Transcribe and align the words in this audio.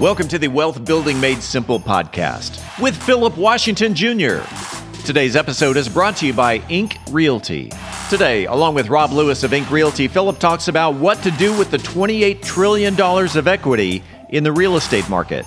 Welcome 0.00 0.26
to 0.28 0.38
the 0.38 0.48
Wealth 0.48 0.84
Building 0.84 1.20
Made 1.20 1.42
Simple 1.42 1.78
podcast 1.78 2.60
with 2.80 3.00
Philip 3.04 3.36
Washington 3.36 3.94
Jr. 3.94 4.40
Today's 5.04 5.36
episode 5.36 5.76
is 5.76 5.88
brought 5.88 6.16
to 6.16 6.26
you 6.26 6.32
by 6.32 6.56
Ink 6.68 6.96
Realty. 7.10 7.70
Today, 8.10 8.46
along 8.46 8.74
with 8.74 8.88
Rob 8.88 9.12
Lewis 9.12 9.44
of 9.44 9.52
Ink 9.52 9.70
Realty, 9.70 10.08
Philip 10.08 10.38
talks 10.38 10.66
about 10.68 10.94
what 10.94 11.22
to 11.22 11.30
do 11.32 11.56
with 11.56 11.70
the 11.70 11.76
$28 11.76 12.42
trillion 12.42 13.00
of 13.00 13.46
equity 13.46 14.02
in 14.30 14.42
the 14.42 14.50
real 14.52 14.76
estate 14.76 15.08
market. 15.08 15.46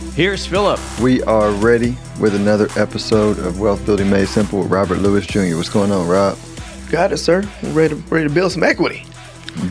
Here's 0.15 0.45
Philip. 0.45 0.79
We 0.99 1.23
are 1.23 1.51
ready 1.51 1.97
with 2.19 2.35
another 2.35 2.67
episode 2.75 3.39
of 3.39 3.61
Wealth 3.61 3.85
Building 3.85 4.09
Made 4.09 4.27
Simple 4.27 4.59
with 4.59 4.69
Robert 4.69 4.97
Lewis 4.99 5.25
Jr. 5.25 5.55
What's 5.55 5.69
going 5.69 5.89
on, 5.89 6.05
Rob? 6.05 6.37
Got 6.89 7.13
it, 7.13 7.17
sir. 7.17 7.49
We're 7.63 7.71
ready 7.71 7.95
to, 7.95 8.01
ready 8.13 8.27
to 8.27 8.33
build 8.33 8.51
some 8.51 8.61
equity. 8.61 9.05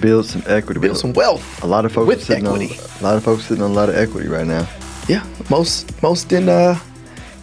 Build 0.00 0.24
some 0.24 0.42
equity. 0.46 0.80
Build 0.80 0.96
some 0.96 1.12
wealth. 1.12 1.62
A 1.62 1.66
lot 1.66 1.84
of 1.84 1.92
folks 1.92 2.08
with 2.08 2.24
sitting 2.24 2.46
equity. 2.46 2.70
on 2.70 3.00
a 3.00 3.02
lot 3.02 3.16
of 3.16 3.22
folks 3.22 3.44
sitting 3.44 3.62
on 3.62 3.70
a 3.70 3.74
lot 3.74 3.90
of 3.90 3.96
equity 3.96 4.28
right 4.28 4.46
now. 4.46 4.66
Yeah, 5.08 5.26
most 5.50 6.02
most 6.02 6.32
in 6.32 6.48
uh 6.48 6.78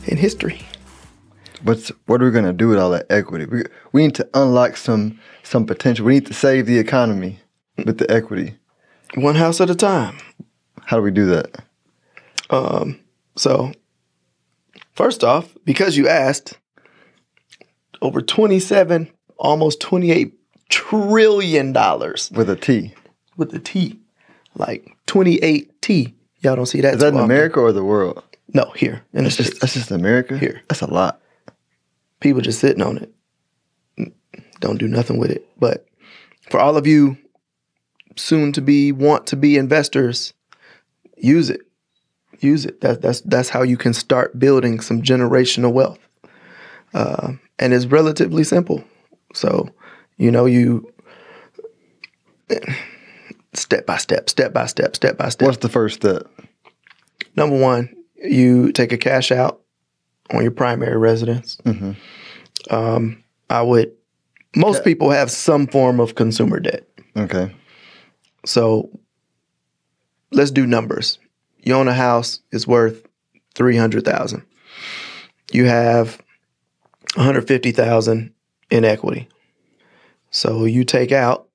in 0.05 0.17
history. 0.17 0.61
What's 1.63 1.89
what 2.07 2.21
are 2.21 2.25
we 2.25 2.31
gonna 2.31 2.53
do 2.53 2.67
with 2.67 2.79
all 2.79 2.89
that 2.91 3.05
equity? 3.11 3.45
We 3.45 3.63
we 3.91 4.03
need 4.03 4.15
to 4.15 4.27
unlock 4.33 4.75
some 4.75 5.19
some 5.43 5.65
potential. 5.67 6.05
We 6.05 6.15
need 6.15 6.25
to 6.27 6.33
save 6.33 6.65
the 6.65 6.79
economy 6.79 7.39
with 7.85 7.99
the 7.99 8.09
equity. 8.11 8.55
One 9.15 9.35
house 9.35 9.61
at 9.61 9.69
a 9.69 9.75
time. 9.75 10.17
How 10.85 10.97
do 10.97 11.03
we 11.03 11.11
do 11.11 11.25
that? 11.27 11.66
Um, 12.49 12.99
so 13.35 13.71
first 14.93 15.23
off, 15.23 15.55
because 15.65 15.97
you 15.97 16.07
asked, 16.07 16.57
over 18.01 18.21
twenty-seven, 18.21 19.11
almost 19.37 19.79
twenty-eight 19.81 20.33
trillion 20.69 21.73
dollars 21.73 22.29
With 22.31 22.49
a 22.49 22.55
T. 22.55 22.93
with 23.37 23.53
a 23.53 23.59
T, 23.59 23.99
like 24.55 24.95
twenty-eight 25.05 25.81
T. 25.81 26.13
Y'all 26.41 26.55
don't 26.55 26.67
see 26.67 26.81
that. 26.81 26.93
Is 26.93 26.99
that 26.99 27.09
in 27.09 27.15
often. 27.15 27.25
America 27.25 27.59
or 27.59 27.71
the 27.71 27.83
world? 27.83 28.23
No, 28.53 28.71
here 28.75 29.03
the 29.11 29.23
That's 29.23 29.35
just, 29.35 29.59
that's 29.59 29.73
just 29.73 29.91
America? 29.91 30.37
Here. 30.37 30.61
That's 30.69 30.81
a 30.81 30.87
lot. 30.91 31.19
people 32.19 32.41
just 32.41 32.59
sitting 32.59 32.81
on 32.81 32.97
it. 32.97 33.13
Don't 34.59 34.77
do 34.77 34.87
nothing 34.87 35.17
with 35.17 35.31
it. 35.31 35.47
But 35.59 35.85
for 36.49 36.59
all 36.59 36.77
of 36.77 36.87
you 36.87 37.17
soon 38.15 38.51
to 38.53 38.61
be 38.61 38.91
want 38.91 39.27
to 39.27 39.35
be 39.35 39.57
investors, 39.57 40.33
use 41.17 41.49
it. 41.49 41.61
Use 42.39 42.65
it. 42.65 42.81
That, 42.81 43.01
that's 43.01 43.21
that's 43.21 43.49
how 43.49 43.63
you 43.63 43.77
can 43.77 43.93
start 43.93 44.37
building 44.37 44.79
some 44.79 45.01
generational 45.01 45.71
wealth. 45.71 45.99
Uh, 46.93 47.33
and 47.59 47.73
it's 47.73 47.85
relatively 47.85 48.43
simple. 48.43 48.83
So, 49.33 49.69
you 50.17 50.31
know, 50.31 50.45
you 50.45 50.91
step 53.53 53.85
by 53.85 53.97
step, 53.97 54.29
step 54.29 54.53
by 54.53 54.65
step, 54.65 54.95
step 54.95 55.17
by 55.17 55.29
step. 55.29 55.45
What's 55.47 55.57
the 55.59 55.69
first 55.69 55.95
step? 55.97 56.27
Number 57.35 57.57
one, 57.57 57.89
you 58.15 58.71
take 58.71 58.91
a 58.91 58.97
cash 58.97 59.31
out 59.31 59.61
on 60.31 60.41
your 60.41 60.51
primary 60.51 60.97
residence. 60.97 61.57
Mhm. 61.63 61.95
Um, 62.69 63.23
I 63.49 63.61
would. 63.61 63.91
Most 64.55 64.83
people 64.83 65.11
have 65.11 65.29
some 65.29 65.67
form 65.67 65.99
of 65.99 66.15
consumer 66.15 66.59
debt. 66.59 66.87
Okay. 67.15 67.53
So 68.45 68.89
let's 70.31 70.51
do 70.51 70.65
numbers. 70.65 71.19
You 71.61 71.73
own 71.75 71.87
a 71.87 71.93
house; 71.93 72.39
it's 72.51 72.67
worth 72.67 73.05
three 73.55 73.77
hundred 73.77 74.05
thousand. 74.05 74.43
You 75.51 75.65
have 75.65 76.21
one 77.15 77.25
hundred 77.25 77.47
fifty 77.47 77.71
thousand 77.71 78.33
in 78.69 78.85
equity. 78.85 79.27
So 80.29 80.65
you 80.65 80.83
take 80.83 81.11
out, 81.11 81.47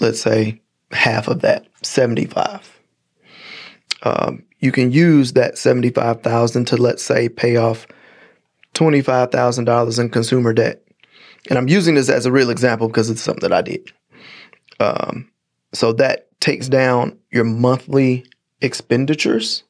let's 0.00 0.20
say, 0.20 0.60
half 0.90 1.28
of 1.28 1.40
that, 1.40 1.66
seventy-five. 1.82 2.80
Um, 4.02 4.44
you 4.58 4.72
can 4.72 4.92
use 4.92 5.32
that 5.32 5.58
seventy-five 5.58 6.22
thousand 6.22 6.66
to 6.66 6.76
let's 6.76 7.02
say 7.02 7.28
pay 7.28 7.56
off 7.56 7.86
twenty-five 8.74 9.30
thousand 9.30 9.64
dollars 9.64 9.98
in 9.98 10.10
consumer 10.10 10.52
debt. 10.52 10.82
And 11.48 11.56
I'm 11.56 11.68
using 11.68 11.94
this 11.94 12.08
as 12.08 12.26
a 12.26 12.32
real 12.32 12.50
example 12.50 12.88
because 12.88 13.10
it's 13.10 13.22
something 13.22 13.48
that 13.48 13.56
I 13.56 13.62
did. 13.62 13.92
Um, 14.80 15.30
so 15.72 15.92
that 15.94 16.27
takes 16.40 16.68
down 16.68 17.18
your 17.30 17.44
monthly 17.44 18.26
expenditures 18.60 19.64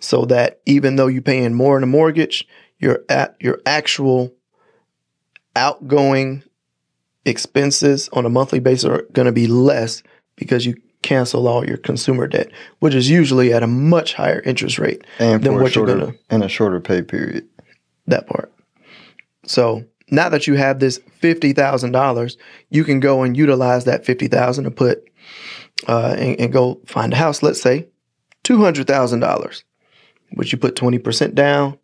so 0.00 0.24
that 0.26 0.60
even 0.66 0.96
though 0.96 1.06
you're 1.06 1.22
paying 1.22 1.54
more 1.54 1.76
in 1.76 1.82
a 1.82 1.86
mortgage, 1.86 2.46
your 2.78 3.04
at 3.08 3.36
your 3.40 3.60
actual 3.66 4.32
outgoing 5.56 6.42
expenses 7.26 8.08
on 8.12 8.24
a 8.24 8.30
monthly 8.30 8.60
basis 8.60 8.84
are 8.84 9.02
going 9.12 9.26
to 9.26 9.32
be 9.32 9.46
less 9.46 10.02
because 10.36 10.64
you 10.64 10.74
cancel 11.02 11.48
all 11.48 11.66
your 11.66 11.76
consumer 11.76 12.26
debt, 12.26 12.50
which 12.78 12.94
is 12.94 13.10
usually 13.10 13.52
at 13.52 13.62
a 13.62 13.66
much 13.66 14.14
higher 14.14 14.40
interest 14.40 14.78
rate 14.78 15.02
And 15.18 15.42
than 15.42 15.54
what 15.60 15.74
you're 15.74 15.86
going 15.86 16.12
to 16.12 16.18
and 16.30 16.42
a 16.42 16.48
shorter 16.48 16.80
pay 16.80 17.02
period. 17.02 17.46
that 18.06 18.26
part. 18.26 18.52
So 19.44 19.84
now 20.10 20.28
that 20.28 20.46
you 20.46 20.54
have 20.54 20.80
this 20.80 20.98
fifty 21.20 21.52
thousand 21.52 21.92
dollars, 21.92 22.36
you 22.70 22.84
can 22.84 23.00
go 23.00 23.22
and 23.22 23.36
utilize 23.36 23.84
that 23.84 24.04
fifty 24.04 24.28
thousand 24.28 24.64
to 24.64 24.70
put 24.70 25.04
uh, 25.88 26.14
and, 26.18 26.40
and 26.40 26.52
go 26.52 26.80
find 26.86 27.12
a 27.12 27.16
house. 27.16 27.42
Let's 27.42 27.60
say 27.60 27.88
two 28.42 28.62
hundred 28.62 28.86
thousand 28.86 29.20
dollars, 29.20 29.64
which 30.32 30.52
you 30.52 30.58
put 30.58 30.76
twenty 30.76 30.98
percent 30.98 31.34
down, 31.34 31.78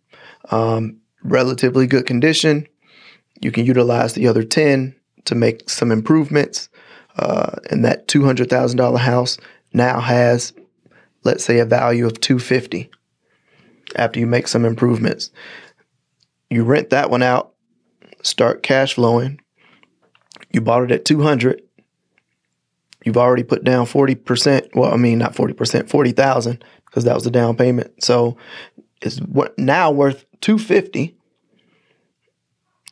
um, 0.51 0.99
relatively 1.23 1.87
good 1.87 2.07
condition. 2.07 2.67
You 3.41 3.53
can 3.53 3.67
utilize 3.67 4.15
the 4.15 4.29
other 4.29 4.43
ten 4.43 4.95
to 5.25 5.35
make 5.35 5.69
some 5.69 5.91
improvements, 5.91 6.69
uh, 7.17 7.57
and 7.71 7.85
that 7.85 8.09
two 8.09 8.25
hundred 8.25 8.51
thousand 8.51 8.79
dollar 8.79 8.99
house 8.99 9.39
now 9.73 10.01
has, 10.01 10.53
let's 11.25 11.45
say, 11.45 11.59
a 11.59 11.67
value 11.67 12.07
of 12.07 12.21
two 12.21 12.39
fifty. 12.39 12.91
After 13.95 14.19
you 14.19 14.27
make 14.27 14.49
some 14.49 14.65
improvements, 14.65 15.31
you 16.51 16.65
rent 16.65 16.91
that 16.91 17.11
one 17.11 17.23
out, 17.23 17.53
start 18.23 18.63
cash 18.63 18.95
flowing. 18.95 19.41
You 20.53 20.61
bought 20.61 20.85
it 20.85 20.91
at 20.91 21.05
200. 21.05 21.63
You've 23.07 23.17
already 23.17 23.45
put 23.45 23.63
down 23.63 23.87
40%. 23.87 24.75
Well, 24.75 24.93
I 24.93 24.97
mean, 24.97 25.19
not 25.19 25.33
40%, 25.33 25.89
40,000 25.89 26.65
because 26.87 27.05
that 27.05 27.15
was 27.15 27.23
the 27.23 27.31
down 27.31 27.57
payment. 27.57 28.03
So 28.03 28.37
it's 29.01 29.21
now 29.57 29.93
worth 29.93 30.27
250. 30.41 31.17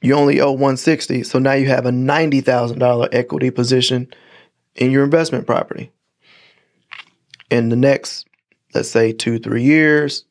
You 0.02 0.14
only 0.14 0.40
owe 0.40 0.52
160. 0.52 1.24
So 1.24 1.40
now 1.40 1.54
you 1.54 1.66
have 1.66 1.84
a 1.84 1.90
$90,000 1.90 3.08
equity 3.10 3.50
position 3.50 4.06
in 4.76 4.92
your 4.92 5.02
investment 5.02 5.48
property. 5.48 5.90
In 7.50 7.70
the 7.70 7.76
next, 7.76 8.28
let's 8.72 8.88
say, 8.88 9.12
two, 9.12 9.40
three 9.40 9.64
years, 9.64 10.26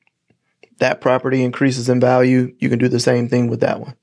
that 0.78 1.02
property 1.02 1.44
increases 1.44 1.90
in 1.90 2.00
value, 2.00 2.56
you 2.60 2.70
can 2.70 2.80
do 2.80 2.88
the 2.88 3.02
same 3.02 3.28
thing 3.28 3.50
with 3.50 3.60
that 3.60 3.82
one. 3.82 3.98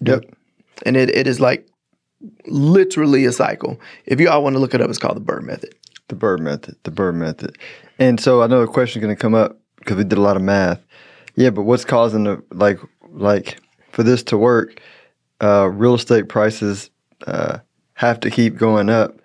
Yep. 0.00 0.24
And 0.84 0.96
it, 0.96 1.08
it 1.10 1.28
is 1.28 1.38
like 1.38 1.68
literally 2.46 3.24
a 3.24 3.32
cycle. 3.32 3.80
If 4.06 4.20
you 4.20 4.28
all 4.28 4.42
want 4.42 4.54
to 4.54 4.60
look 4.60 4.74
it 4.74 4.80
up, 4.80 4.88
it's 4.88 4.98
called 4.98 5.16
the 5.16 5.20
BRRRR 5.20 5.42
method. 5.42 5.74
The 6.08 6.14
Bird 6.14 6.40
method. 6.40 6.76
The 6.84 6.90
Bird 6.90 7.14
method. 7.14 7.58
And 7.98 8.20
so 8.20 8.42
I 8.42 8.46
know 8.46 8.60
a 8.60 8.66
question 8.66 9.00
is 9.00 9.04
going 9.04 9.16
to 9.16 9.20
come 9.20 9.34
up 9.34 9.58
because 9.78 9.96
we 9.96 10.04
did 10.04 10.18
a 10.18 10.22
lot 10.22 10.36
of 10.36 10.42
math. 10.42 10.80
Yeah, 11.34 11.50
but 11.50 11.62
what's 11.62 11.84
causing 11.84 12.24
the 12.24 12.42
like 12.52 12.78
like 13.10 13.58
for 13.92 14.02
this 14.02 14.22
to 14.24 14.38
work? 14.38 14.80
Uh, 15.42 15.68
real 15.68 15.94
estate 15.94 16.28
prices 16.28 16.90
uh, 17.26 17.58
have 17.94 18.20
to 18.20 18.30
keep 18.30 18.56
going 18.56 18.88
up. 18.88 19.20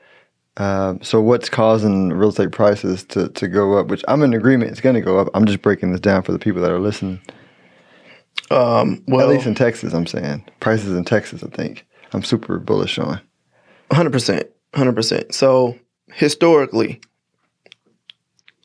Um, 0.58 1.02
so 1.02 1.22
what's 1.22 1.50
causing 1.50 2.10
real 2.10 2.30
estate 2.30 2.52
prices 2.52 3.06
to, 3.06 3.30
to 3.30 3.48
go 3.48 3.78
up? 3.78 3.88
Which 3.88 4.04
I'm 4.08 4.22
in 4.24 4.34
agreement, 4.34 4.72
it's 4.72 4.82
going 4.82 4.96
to 4.96 5.02
go 5.02 5.18
up. 5.18 5.30
I'm 5.34 5.46
just 5.46 5.62
breaking 5.62 5.92
this 5.92 6.02
down 6.02 6.24
for 6.24 6.34
the 6.34 6.40
people 6.40 6.62
that 6.62 6.72
are 6.72 6.80
listening. 6.80 7.22
Um, 8.50 9.02
well, 9.08 9.22
At 9.22 9.34
least 9.34 9.48
in 9.48 9.56
Texas, 9.56 9.94
I'm 9.94 10.06
saying 10.06 10.46
prices 10.60 10.92
in 10.92 11.06
Texas. 11.06 11.44
I 11.44 11.48
think 11.48 11.86
I'm 12.14 12.24
super 12.24 12.60
bullish 12.60 13.00
on. 13.00 13.22
100%. 13.92 14.48
100%. 14.74 15.34
So 15.34 15.78
historically, 16.14 17.02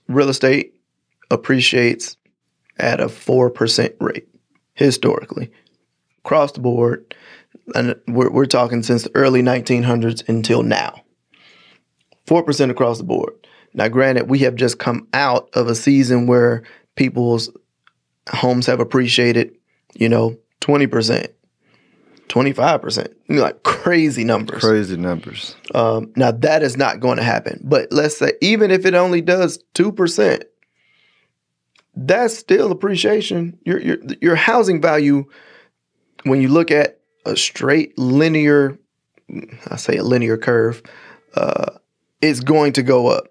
real 0.08 0.28
estate 0.28 0.74
appreciates 1.30 2.16
at 2.78 3.00
a 3.00 3.06
4% 3.06 3.94
rate 4.00 4.28
historically 4.74 5.50
across 6.18 6.52
the 6.52 6.60
board. 6.60 7.14
And 7.74 7.96
we're, 8.06 8.30
we're 8.30 8.46
talking 8.46 8.82
since 8.82 9.04
the 9.04 9.10
early 9.14 9.42
1900s 9.42 10.28
until 10.28 10.62
now. 10.62 11.02
4% 12.26 12.70
across 12.70 12.98
the 12.98 13.04
board. 13.04 13.32
Now, 13.74 13.88
granted, 13.88 14.28
we 14.28 14.40
have 14.40 14.54
just 14.54 14.78
come 14.78 15.06
out 15.12 15.48
of 15.52 15.68
a 15.68 15.74
season 15.74 16.26
where 16.26 16.62
people's 16.94 17.50
homes 18.28 18.66
have 18.66 18.80
appreciated, 18.80 19.54
you 19.94 20.08
know, 20.08 20.36
20%, 20.60 21.28
25%, 22.28 23.08
you 23.28 23.36
know, 23.36 23.42
like 23.42 23.62
crazy 23.62 24.24
numbers. 24.24 24.60
Crazy 24.60 24.96
numbers. 24.96 25.56
Um, 25.74 26.12
now, 26.16 26.32
that 26.32 26.62
is 26.62 26.76
not 26.76 27.00
going 27.00 27.18
to 27.18 27.22
happen. 27.22 27.60
But 27.64 27.92
let's 27.92 28.16
say, 28.16 28.32
even 28.40 28.70
if 28.70 28.84
it 28.84 28.94
only 28.94 29.20
does 29.20 29.62
2%, 29.74 30.42
that's 31.94 32.36
still 32.36 32.72
appreciation. 32.72 33.58
Your, 33.64 33.80
your, 33.80 33.98
your 34.20 34.36
housing 34.36 34.82
value, 34.82 35.24
when 36.24 36.42
you 36.42 36.48
look 36.48 36.70
at 36.70 37.00
a 37.24 37.36
straight 37.36 37.98
linear, 37.98 38.78
I 39.70 39.76
say 39.76 39.96
a 39.96 40.04
linear 40.04 40.36
curve, 40.36 40.82
uh, 41.34 41.78
is 42.20 42.40
going 42.40 42.72
to 42.74 42.82
go 42.82 43.08
up. 43.08 43.28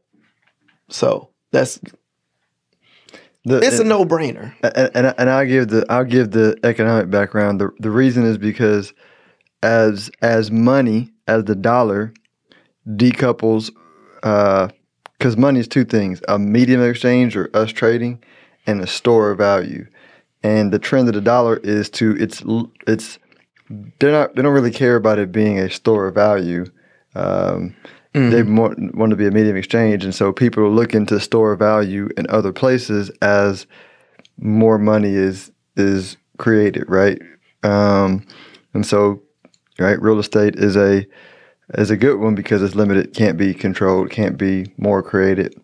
So 0.89 1.29
that's 1.51 1.79
The- 3.45 3.59
it's 3.59 3.79
a 3.79 3.83
no 3.83 4.05
brainer. 4.05 4.53
and, 4.63 4.91
and 4.95 5.15
and 5.17 5.29
I'll 5.29 5.45
give 5.45 5.67
the 5.67 5.85
I'll 5.89 6.03
give 6.03 6.31
the 6.31 6.57
economic 6.63 7.09
background. 7.09 7.61
The 7.61 7.69
the 7.79 7.91
reason 7.91 8.23
is 8.25 8.37
because 8.37 8.93
as 9.61 10.09
as 10.21 10.51
money 10.51 11.11
as 11.27 11.45
the 11.45 11.55
dollar 11.55 12.13
decouples, 12.87 13.71
because 14.21 15.37
money 15.37 15.59
is 15.59 15.67
two 15.67 15.85
things: 15.85 16.21
a 16.27 16.39
medium 16.39 16.81
of 16.81 16.89
exchange 16.89 17.35
or 17.37 17.49
us 17.53 17.71
trading, 17.71 18.23
and 18.65 18.81
a 18.81 18.87
store 18.87 19.31
of 19.31 19.37
value. 19.37 19.85
And 20.43 20.71
the 20.71 20.79
trend 20.79 21.07
of 21.07 21.15
the 21.15 21.21
dollar 21.21 21.57
is 21.57 21.89
to 21.91 22.15
it's 22.17 22.43
it's 22.87 23.19
they're 23.99 24.11
not 24.11 24.35
they 24.35 24.41
don't 24.41 24.53
really 24.53 24.71
care 24.71 24.95
about 24.95 25.19
it 25.19 25.31
being 25.31 25.59
a 25.59 25.69
store 25.69 26.07
of 26.07 26.15
value. 26.15 26.65
Um, 27.15 27.75
They 28.29 28.43
more, 28.43 28.73
want 28.93 29.09
to 29.09 29.15
be 29.15 29.27
a 29.27 29.31
medium 29.31 29.57
exchange, 29.57 30.03
and 30.03 30.15
so 30.15 30.31
people 30.31 30.63
are 30.63 30.69
looking 30.69 31.05
to 31.07 31.19
store 31.19 31.55
value 31.55 32.09
in 32.17 32.25
other 32.29 32.53
places 32.53 33.09
as 33.21 33.67
more 34.37 34.77
money 34.77 35.13
is 35.13 35.51
is 35.75 36.17
created, 36.37 36.85
right? 36.87 37.21
Um, 37.63 38.25
and 38.73 38.85
so, 38.85 39.21
right, 39.79 40.01
real 40.01 40.19
estate 40.19 40.55
is 40.55 40.77
a 40.77 41.05
is 41.73 41.89
a 41.89 41.97
good 41.97 42.19
one 42.19 42.35
because 42.35 42.61
it's 42.61 42.75
limited, 42.75 43.13
can't 43.13 43.37
be 43.37 43.53
controlled, 43.53 44.11
can't 44.11 44.37
be 44.37 44.71
more 44.77 45.01
created, 45.01 45.59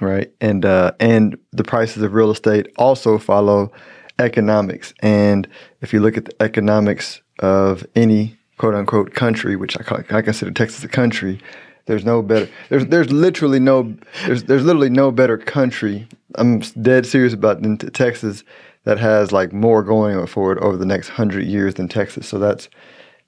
right? 0.00 0.32
And 0.40 0.64
uh, 0.64 0.92
and 0.98 1.38
the 1.52 1.64
prices 1.64 2.02
of 2.02 2.14
real 2.14 2.30
estate 2.30 2.68
also 2.76 3.18
follow 3.18 3.70
economics. 4.18 4.94
And 5.00 5.48
if 5.80 5.92
you 5.92 6.00
look 6.00 6.16
at 6.16 6.24
the 6.24 6.42
economics 6.42 7.20
of 7.38 7.86
any 7.94 8.36
quote 8.58 8.74
unquote 8.74 9.14
country, 9.14 9.56
which 9.56 9.78
I, 9.78 9.82
call, 9.82 9.98
I 10.10 10.22
consider 10.22 10.50
Texas 10.50 10.84
a 10.84 10.88
country, 10.88 11.40
there's 11.86 12.04
no 12.04 12.22
better. 12.22 12.48
There's 12.68 12.86
there's 12.86 13.10
literally 13.10 13.58
no 13.58 13.94
there's 14.26 14.44
there's 14.44 14.64
literally 14.64 14.90
no 14.90 15.10
better 15.10 15.36
country. 15.36 16.06
I'm 16.36 16.60
dead 16.60 17.06
serious 17.06 17.32
about 17.32 17.62
than 17.62 17.76
Texas 17.76 18.44
that 18.84 18.98
has 18.98 19.32
like 19.32 19.52
more 19.52 19.82
going 19.82 20.26
for 20.26 20.52
it 20.52 20.58
over 20.58 20.76
the 20.76 20.86
next 20.86 21.08
hundred 21.08 21.46
years 21.46 21.74
than 21.74 21.88
Texas. 21.88 22.28
So 22.28 22.38
that's 22.38 22.68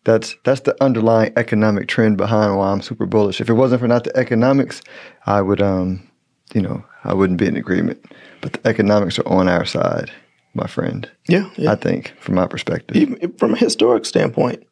that's 0.05 0.37
that's 0.45 0.61
the 0.61 0.81
underlying 0.83 1.33
economic 1.37 1.89
trend 1.89 2.17
behind 2.17 2.57
why 2.57 2.71
I'm 2.71 2.83
super 2.83 3.07
bullish. 3.07 3.41
If 3.41 3.49
it 3.49 3.55
wasn't 3.55 3.81
for 3.81 3.89
not 3.89 4.05
the 4.05 4.17
economics, 4.17 4.83
I 5.27 5.43
would 5.43 5.61
um 5.61 6.09
you 6.55 6.63
know 6.63 6.85
I 7.03 7.15
wouldn't 7.15 7.41
be 7.41 7.47
in 7.47 7.57
agreement. 7.57 8.05
But 8.41 8.53
the 8.53 8.69
economics 8.69 9.19
are 9.19 9.29
on 9.29 9.49
our 9.49 9.65
side, 9.65 10.13
my 10.55 10.67
friend. 10.67 11.11
Yeah, 11.29 11.51
yeah. 11.57 11.73
I 11.73 11.75
think 11.75 12.15
from 12.21 12.37
my 12.37 12.47
perspective. 12.47 12.97
Even 12.97 13.33
from 13.39 13.55
a 13.55 13.57
historic 13.57 14.05
standpoint, 14.05 14.63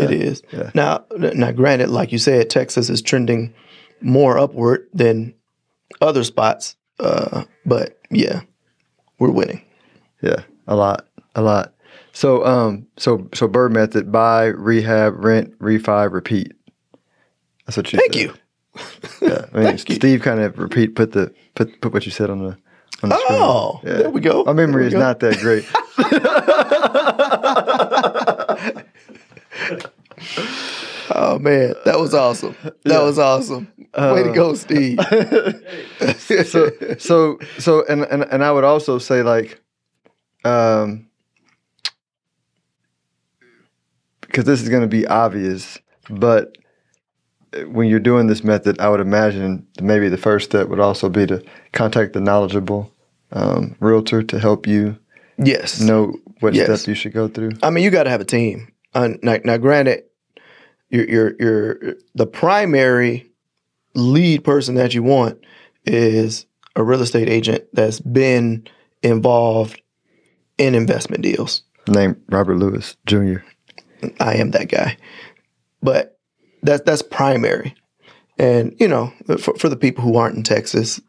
it 0.00 0.10
is. 0.10 0.42
yeah. 0.52 0.70
Now, 0.74 1.04
now, 1.16 1.52
granted, 1.52 1.90
like 1.90 2.12
you 2.12 2.18
said, 2.18 2.50
Texas 2.50 2.90
is 2.90 3.02
trending 3.02 3.54
more 4.00 4.38
upward 4.38 4.88
than 4.92 5.34
other 6.00 6.24
spots. 6.24 6.76
Uh, 7.00 7.44
but 7.64 7.98
yeah, 8.10 8.42
we're 9.18 9.30
winning. 9.30 9.62
Yeah, 10.22 10.42
a 10.66 10.74
lot, 10.74 11.06
a 11.34 11.42
lot. 11.42 11.74
So, 12.12 12.44
um, 12.44 12.86
so, 12.96 13.28
so 13.34 13.46
Bird 13.46 13.72
method: 13.72 14.10
buy, 14.10 14.46
rehab, 14.46 15.24
rent, 15.24 15.56
refi, 15.58 16.12
repeat. 16.12 16.52
That's 17.66 17.76
what 17.76 17.92
you. 17.92 17.98
Thank 17.98 18.14
said. 18.14 18.22
you. 18.22 18.34
Yeah, 19.20 19.46
I 19.52 19.60
mean. 19.60 19.78
Steve 19.78 20.22
kind 20.22 20.40
of 20.40 20.58
repeat 20.58 20.94
put 20.94 21.12
the 21.12 21.32
put 21.54 21.80
put 21.80 21.92
what 21.92 22.06
you 22.06 22.12
said 22.12 22.30
on 22.30 22.38
the. 22.40 22.56
On 23.02 23.10
the 23.10 23.16
screen. 23.16 23.38
Oh, 23.40 23.80
there 23.84 24.10
we 24.10 24.20
go. 24.20 24.42
My 24.42 24.52
memory 24.52 24.86
is 24.88 24.92
go. 24.92 24.98
not 24.98 25.20
that 25.20 25.38
great. 25.38 25.64
Oh 31.20 31.36
man, 31.40 31.74
that 31.84 31.98
was 31.98 32.14
awesome. 32.14 32.54
That 32.84 33.02
was 33.02 33.18
awesome. 33.18 33.66
Way 33.96 34.22
to 34.22 34.32
go, 34.32 34.54
Steve. 34.54 35.00
so, 36.46 36.70
so, 36.96 37.38
so, 37.58 37.84
and 37.86 38.02
and 38.04 38.22
and 38.22 38.44
I 38.44 38.52
would 38.52 38.62
also 38.62 38.98
say 38.98 39.24
like, 39.24 39.60
um, 40.44 41.08
because 44.20 44.44
this 44.44 44.62
is 44.62 44.68
going 44.68 44.82
to 44.82 44.88
be 44.88 45.08
obvious, 45.08 45.76
but 46.08 46.56
when 47.66 47.88
you're 47.88 47.98
doing 47.98 48.28
this 48.28 48.44
method, 48.44 48.78
I 48.78 48.88
would 48.88 49.00
imagine 49.00 49.66
that 49.74 49.82
maybe 49.82 50.08
the 50.08 50.18
first 50.18 50.50
step 50.50 50.68
would 50.68 50.78
also 50.78 51.08
be 51.08 51.26
to 51.26 51.42
contact 51.72 52.12
the 52.12 52.20
knowledgeable 52.20 52.92
um, 53.32 53.74
realtor 53.80 54.22
to 54.22 54.38
help 54.38 54.68
you 54.68 54.96
yes. 55.36 55.80
know 55.80 56.14
what 56.38 56.54
Yes. 56.54 56.82
step 56.82 56.88
you 56.88 56.94
should 56.94 57.12
go 57.12 57.26
through. 57.26 57.50
I 57.60 57.70
mean, 57.70 57.82
you 57.82 57.90
got 57.90 58.04
to 58.04 58.10
have 58.10 58.20
a 58.20 58.24
team. 58.24 58.72
Uh, 58.94 59.10
now, 59.20 59.38
now, 59.44 59.56
granted, 59.56 60.04
you're, 60.90 61.08
you're, 61.08 61.34
you're, 61.38 61.94
the 62.14 62.26
primary 62.26 63.30
lead 63.94 64.44
person 64.44 64.74
that 64.76 64.94
you 64.94 65.02
want 65.02 65.38
is 65.84 66.46
a 66.76 66.82
real 66.82 67.02
estate 67.02 67.28
agent 67.28 67.64
that's 67.72 68.00
been 68.00 68.66
involved 69.02 69.80
in 70.58 70.74
investment 70.74 71.22
deals. 71.22 71.62
Name 71.86 72.20
Robert 72.28 72.56
Lewis 72.56 72.96
Jr. 73.06 73.38
I 74.20 74.34
am 74.34 74.50
that 74.52 74.68
guy, 74.68 74.96
but 75.82 76.18
that's 76.62 76.82
that's 76.82 77.02
primary. 77.02 77.74
And 78.38 78.74
you 78.78 78.86
know, 78.86 79.12
for, 79.38 79.54
for 79.54 79.68
the 79.68 79.76
people 79.76 80.04
who 80.04 80.16
aren't 80.16 80.36
in 80.36 80.42
Texas, 80.42 81.00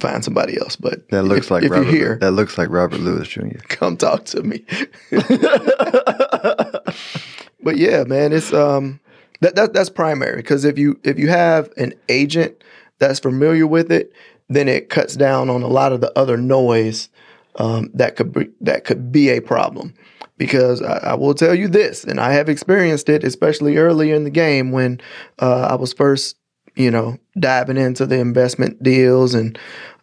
find 0.00 0.24
somebody 0.24 0.58
else. 0.58 0.76
But 0.76 1.08
That 1.10 1.22
looks 1.22 1.46
if, 1.46 1.50
like 1.50 1.62
if 1.62 1.70
Robert. 1.70 1.84
you're 1.84 1.92
here, 1.92 2.18
That 2.20 2.32
looks 2.32 2.58
like 2.58 2.68
Robert 2.70 3.00
Lewis 3.00 3.28
Jr. 3.28 3.58
come 3.68 3.96
talk 3.96 4.24
to 4.26 4.42
me. 4.42 4.64
but 7.64 7.76
yeah, 7.76 8.04
man, 8.04 8.32
it's 8.32 8.52
um 8.52 9.00
that, 9.40 9.56
that 9.56 9.72
that's 9.72 9.90
primary 9.90 10.36
because 10.36 10.64
if 10.64 10.78
you 10.78 11.00
if 11.02 11.18
you 11.18 11.28
have 11.28 11.70
an 11.76 11.94
agent 12.08 12.62
that's 12.98 13.18
familiar 13.18 13.66
with 13.66 13.90
it, 13.90 14.12
then 14.48 14.68
it 14.68 14.88
cuts 14.90 15.16
down 15.16 15.50
on 15.50 15.62
a 15.62 15.68
lot 15.68 15.92
of 15.92 16.00
the 16.00 16.16
other 16.18 16.36
noise 16.36 17.08
um, 17.56 17.90
that 17.94 18.16
could 18.16 18.32
be 18.32 18.48
that 18.60 18.84
could 18.84 19.10
be 19.10 19.30
a 19.30 19.40
problem. 19.40 19.94
Because 20.36 20.82
I, 20.82 21.10
I 21.10 21.14
will 21.14 21.34
tell 21.34 21.54
you 21.54 21.68
this, 21.68 22.02
and 22.02 22.18
I 22.18 22.32
have 22.32 22.48
experienced 22.48 23.08
it, 23.08 23.22
especially 23.22 23.76
early 23.76 24.10
in 24.10 24.24
the 24.24 24.30
game 24.30 24.72
when 24.72 25.00
uh, 25.38 25.68
I 25.70 25.76
was 25.76 25.92
first, 25.92 26.36
you 26.74 26.90
know, 26.90 27.18
diving 27.38 27.76
into 27.76 28.04
the 28.04 28.18
investment 28.18 28.82
deals, 28.82 29.34
and 29.34 29.56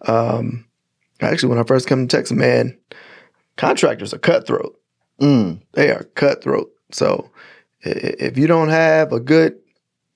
um, 0.08 0.64
actually 1.20 1.50
when 1.50 1.60
I 1.60 1.64
first 1.64 1.86
come 1.86 2.08
to 2.08 2.18
Texas, 2.18 2.38
man, 2.38 2.78
contractors 3.58 4.14
are 4.14 4.20
cutthroat 4.20 4.82
Mm. 5.22 5.62
they 5.74 5.92
are 5.92 6.04
cutthroat. 6.16 6.72
So 6.94 7.30
if 7.82 8.38
you 8.38 8.48
don't 8.48 8.70
have 8.70 9.12
a 9.12 9.20
good 9.20 9.58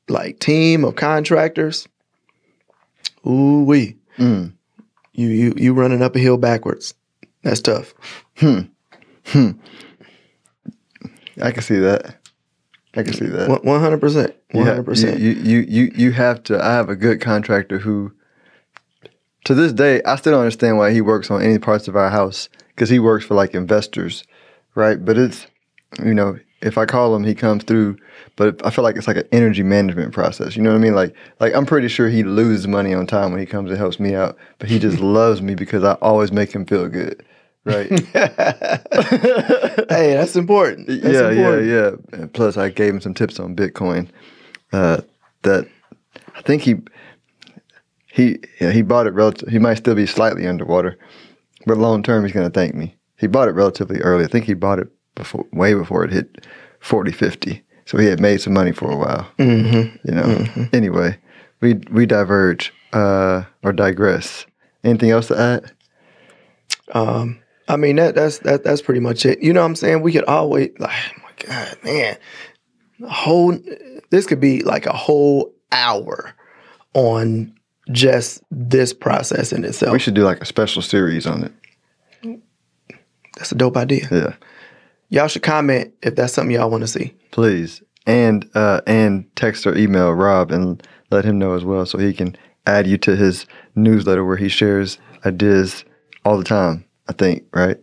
like 0.08 0.40
team 0.40 0.84
of 0.86 0.96
contractors, 0.96 1.88
ooh 3.26 3.64
wee, 3.64 3.98
Mm. 4.18 4.54
you 5.14 5.28
you 5.28 5.54
you 5.58 5.74
running 5.74 6.02
up 6.02 6.16
a 6.16 6.20
hill 6.20 6.38
backwards. 6.38 6.94
That's 7.44 7.62
tough. 7.62 7.94
Hmm. 8.38 8.62
Hmm. 9.26 9.52
I 11.42 11.52
can 11.52 11.62
see 11.64 11.80
that. 11.80 12.18
I 12.96 13.04
can 13.04 13.14
see 13.14 13.26
that. 13.26 13.64
One 13.64 13.82
hundred 13.82 14.00
percent. 14.00 14.36
One 14.52 14.66
hundred 14.66 14.86
percent. 14.86 15.20
You, 15.20 15.32
you, 15.32 15.60
you, 15.68 15.92
you 15.96 16.12
have 16.12 16.42
to. 16.44 16.64
I 16.64 16.74
have 16.74 16.88
a 16.88 16.96
good 16.96 17.20
contractor 17.20 17.78
who, 17.80 18.14
to 19.44 19.54
this 19.54 19.74
day, 19.74 20.02
I 20.04 20.16
still 20.16 20.32
don't 20.32 20.42
understand 20.42 20.78
why 20.78 20.92
he 20.92 21.02
works 21.02 21.30
on 21.30 21.42
any 21.42 21.60
parts 21.60 21.88
of 21.90 21.96
our 21.98 22.10
house 22.10 22.48
because 22.70 22.90
he 22.90 23.00
works 23.00 23.26
for 23.26 23.36
like 23.36 23.54
investors, 23.54 24.24
right? 24.76 25.04
But 25.04 25.18
it's, 25.18 25.46
you 26.02 26.14
know, 26.14 26.40
if 26.66 26.78
I 26.80 26.86
call 26.86 27.16
him, 27.16 27.24
he 27.24 27.36
comes 27.36 27.64
through. 27.64 27.98
But 28.36 28.66
I 28.66 28.72
feel 28.72 28.84
like 28.84 28.98
it's 28.98 29.08
like 29.08 29.18
an 29.18 29.28
energy 29.32 29.64
management 29.64 30.14
process. 30.14 30.58
You 30.58 30.64
know 30.64 30.72
what 30.72 30.78
I 30.78 30.80
mean? 30.80 30.96
Like, 30.96 31.16
like 31.40 31.56
I'm 31.56 31.66
pretty 31.66 31.88
sure 31.88 32.10
he 32.10 32.24
loses 32.24 32.68
money 32.68 32.94
on 32.94 33.08
time 33.08 33.32
when 33.32 33.40
he 33.40 33.46
comes 33.46 33.70
and 33.70 33.78
helps 33.78 34.00
me 34.00 34.16
out, 34.16 34.36
but 34.60 34.68
he 34.68 34.80
just 34.80 35.00
loves 35.18 35.42
me 35.42 35.56
because 35.56 35.84
I 35.84 35.94
always 36.02 36.32
make 36.32 36.52
him 36.52 36.66
feel 36.66 36.90
good, 36.90 37.24
right? 37.64 37.88
hey, 37.90 38.02
that's 40.16 40.36
important. 40.36 40.88
That's 40.88 41.04
yeah, 41.04 41.30
important. 41.30 41.68
yeah, 41.68 41.92
yeah. 41.92 42.20
And 42.20 42.34
plus, 42.34 42.58
I 42.58 42.70
gave 42.70 42.94
him 42.94 43.02
some 43.02 43.14
tips 43.14 43.40
on 43.40 43.56
Bitcoin. 43.56 44.10
Uh, 44.74 45.02
that 45.44 45.68
I 46.36 46.42
think 46.42 46.64
he 46.64 46.76
he 48.12 48.40
yeah, 48.60 48.72
he 48.72 48.82
bought 48.82 49.08
it 49.08 49.14
relative. 49.14 49.50
He 49.50 49.60
might 49.60 49.76
still 49.76 49.96
be 49.96 50.08
slightly 50.08 50.48
underwater, 50.48 50.98
but 51.66 51.78
long 51.78 52.02
term, 52.02 52.26
he's 52.26 52.34
going 52.34 52.50
to 52.50 52.54
thank 52.54 52.74
me. 52.74 52.98
He 53.18 53.28
bought 53.28 53.48
it 53.48 53.52
relatively 53.52 54.00
early. 54.02 54.26
I 54.26 54.28
think 54.28 54.46
he 54.46 54.56
bought 54.56 54.80
it 54.80 54.90
before, 55.16 55.46
way 55.52 55.74
before 55.74 56.04
it 56.04 56.12
hit 56.12 56.46
40, 56.80 57.12
50. 57.12 57.64
So 57.86 57.98
he 57.98 58.08
had 58.08 58.20
made 58.20 58.42
some 58.42 58.54
money 58.54 58.72
for 58.72 58.92
a 58.92 58.96
while. 58.98 59.28
Mm-hmm. 59.38 60.08
You 60.08 60.16
know. 60.16 60.68
Anyway, 60.74 61.18
we 61.62 61.76
we 61.92 62.06
diverge. 62.06 62.74
uh, 62.96 63.44
or 63.64 63.74
digress. 63.74 64.46
Anything 64.84 65.12
else 65.12 65.28
to 65.28 65.38
add? 65.40 65.72
Um, 66.94 67.40
I 67.68 67.76
mean 67.76 67.98
that 67.98 68.16
that's 68.16 68.40
that 68.40 68.64
that's 68.64 68.82
pretty 68.82 69.02
much 69.02 69.26
it. 69.26 69.42
You 69.42 69.54
know 69.54 69.62
what 69.62 69.68
I'm 69.68 69.76
saying? 69.76 70.02
We 70.02 70.14
could 70.14 70.24
always 70.26 70.72
like 70.80 70.96
oh 71.18 71.22
my 71.24 71.48
God, 71.48 71.78
man. 71.84 72.18
A 73.04 73.10
whole 73.10 73.58
this 74.10 74.26
could 74.26 74.40
be 74.40 74.62
like 74.64 74.86
a 74.86 74.94
whole 74.96 75.54
hour 75.72 76.34
on 76.94 77.54
just 77.92 78.42
this 78.50 78.94
process 78.94 79.52
in 79.52 79.66
itself. 79.66 79.92
We 79.92 80.00
should 80.00 80.14
do 80.14 80.24
like 80.24 80.42
a 80.42 80.46
special 80.46 80.82
series 80.82 81.28
on 81.28 81.44
it. 81.44 82.42
That's 83.36 83.52
a 83.52 83.56
dope 83.56 83.76
idea. 83.76 84.08
Yeah, 84.10 84.36
Y'all 85.10 85.28
should 85.28 85.44
comment 85.44 85.94
if 86.02 86.16
that's 86.16 86.34
something 86.34 86.56
y'all 86.56 86.70
want 86.70 86.82
to 86.82 86.88
see. 86.88 87.14
please. 87.32 87.82
And 88.08 88.48
uh, 88.54 88.82
and 88.86 89.26
text 89.36 89.66
or 89.66 89.76
email 89.76 90.12
Rob 90.12 90.52
and 90.52 90.82
let 91.10 91.26
him 91.26 91.40
know 91.40 91.54
as 91.54 91.64
well, 91.64 91.88
so 91.88 91.98
he 91.98 92.14
can 92.14 92.38
add 92.68 92.86
you 92.86 93.00
to 93.00 93.16
his 93.16 93.48
newsletter 93.76 94.24
where 94.24 94.38
he 94.38 94.48
shares 94.48 95.00
ideas 95.26 95.86
all 96.24 96.38
the 96.38 96.44
time. 96.44 96.86
I 97.10 97.14
think 97.14 97.46
right. 97.52 97.78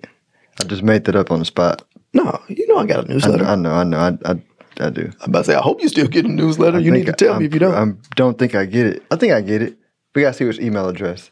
I 0.60 0.64
just 0.64 0.82
made 0.84 1.04
that 1.06 1.16
up 1.16 1.32
on 1.32 1.40
the 1.40 1.44
spot. 1.44 1.82
No, 2.14 2.40
you 2.48 2.66
know 2.68 2.76
I 2.78 2.86
got 2.86 3.04
a 3.04 3.08
newsletter. 3.08 3.42
know, 3.42 3.50
I 3.50 3.54
know, 3.56 3.72
I 3.72 3.84
know, 3.84 3.98
I, 3.98 4.30
I, 4.30 4.86
I 4.86 4.90
do. 4.90 5.10
I'm 5.22 5.30
about 5.30 5.40
to 5.40 5.44
say, 5.46 5.54
I 5.54 5.60
hope 5.60 5.82
you 5.82 5.88
still 5.88 6.06
get 6.06 6.24
a 6.24 6.28
newsletter. 6.28 6.78
you 6.78 6.92
need 6.92 7.06
to 7.06 7.12
tell 7.12 7.34
I, 7.34 7.38
me 7.38 7.46
if 7.46 7.54
you 7.54 7.58
don't. 7.60 7.74
I 7.74 8.06
don't 8.14 8.38
think 8.38 8.54
I 8.54 8.64
get 8.64 8.86
it. 8.86 9.02
I 9.10 9.16
think 9.16 9.32
I 9.32 9.40
get 9.40 9.62
it. 9.62 9.76
We 10.14 10.22
gotta 10.22 10.34
see 10.34 10.44
which 10.44 10.60
email 10.60 10.88
address. 10.88 11.30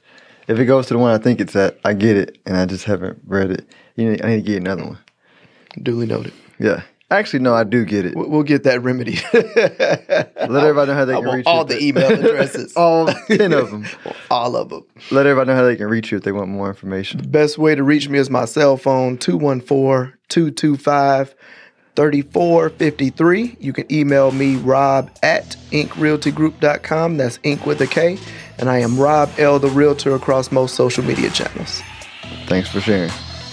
If 0.49 0.59
it 0.59 0.64
goes 0.64 0.87
to 0.88 0.94
the 0.94 0.99
one 0.99 1.12
I 1.12 1.18
think 1.18 1.40
it's 1.40 1.54
at, 1.54 1.78
I 1.85 1.92
get 1.92 2.16
it, 2.16 2.38
and 2.44 2.56
I 2.56 2.66
just 2.66 2.85
haven't 2.87 3.20
read 3.25 3.52
it. 3.52 3.68
You 3.94 4.11
need, 4.11 4.25
I 4.25 4.30
need 4.30 4.37
to 4.37 4.42
get 4.42 4.56
another 4.56 4.85
one. 4.85 4.99
Duly 5.83 6.07
noted. 6.07 6.33
Yeah. 6.59 6.83
Actually, 7.12 7.41
no, 7.41 7.53
I 7.55 7.65
do 7.65 7.85
get 7.85 8.07
it. 8.07 8.15
We- 8.17 8.27
We'll 8.27 8.45
get 8.45 8.62
that 8.65 8.83
remedy. 8.83 9.19
Let 9.33 10.39
everybody 10.39 10.91
know 10.93 10.95
how 10.95 11.05
they 11.05 11.15
can 11.15 11.25
reach 11.25 11.47
all 11.47 11.62
you. 11.62 11.65
the 11.65 11.83
email 11.85 12.07
addresses. 12.12 12.73
all 12.77 13.07
ten 13.27 13.53
of 13.53 13.71
them. 13.73 13.85
all 14.31 14.55
of 14.57 14.69
them. 14.69 14.85
Let 15.11 15.27
everybody 15.27 15.49
know 15.49 15.57
how 15.57 15.65
they 15.65 15.75
can 15.77 15.89
reach 15.89 16.12
you 16.12 16.19
if 16.19 16.25
they 16.25 16.31
want 16.33 16.49
more 16.49 16.69
information. 16.69 17.21
The 17.21 17.27
Best 17.29 17.59
way 17.59 17.75
to 17.75 17.83
reach 17.83 18.09
me 18.09 18.19
is 18.19 18.31
my 18.31 18.45
cell 18.45 18.77
phone, 18.77 19.19
214 19.19 20.12
225 20.29 21.35
3453. 21.97 23.57
You 23.59 23.73
can 23.73 23.93
email 23.93 24.31
me, 24.31 24.55
rob 24.57 25.11
at 25.23 25.57
inkrealtygroup.com. 25.73 27.17
That's 27.17 27.39
ink 27.43 27.67
with 27.67 27.81
a 27.81 27.87
K. 27.89 28.19
And 28.59 28.71
I 28.71 28.79
am 28.79 28.99
Rob 28.99 29.31
L, 29.39 29.59
the 29.59 29.69
realtor, 29.69 30.15
across 30.15 30.53
most 30.53 30.75
social 30.77 31.03
media 31.05 31.31
channels. 31.31 31.83
Thanks 32.47 32.69
for 32.69 32.81
sharing. 32.81 33.11